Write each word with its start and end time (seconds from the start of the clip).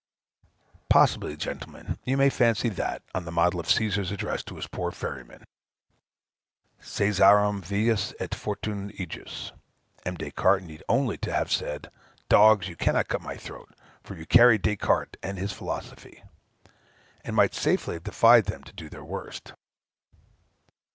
Possibly, 0.89 1.37
gentlemen, 1.37 1.99
you 2.05 2.17
may 2.17 2.31
fancy 2.31 2.69
that, 2.69 3.03
on 3.13 3.23
the 3.25 3.31
model 3.31 3.59
of 3.59 3.67
Cæsar's 3.67 4.11
address 4.11 4.41
to 4.45 4.55
his 4.55 4.65
poor 4.65 4.89
ferryman, 4.89 5.43
"Cæsarem 6.81 7.59
vehis 7.61 8.11
et 8.19 8.33
fortunas 8.33 8.97
ejus" 8.99 9.51
M. 10.03 10.15
Des 10.15 10.31
Cartes 10.31 10.65
needed 10.65 10.83
only 10.89 11.19
to 11.19 11.31
have 11.31 11.51
said, 11.51 11.91
"Dogs, 12.29 12.67
you 12.67 12.75
cannot 12.75 13.09
cut 13.09 13.21
my 13.21 13.37
throat, 13.37 13.75
for 14.01 14.15
you 14.15 14.25
carry 14.25 14.57
Des 14.57 14.75
Cartes 14.77 15.19
and 15.21 15.37
his 15.37 15.53
philosophy," 15.53 16.23
and 17.23 17.35
might 17.35 17.53
safely 17.53 17.93
have 17.93 18.03
defied 18.03 18.45
them 18.45 18.63
to 18.63 18.73
do 18.73 18.89
their 18.89 19.05
worst. 19.05 19.53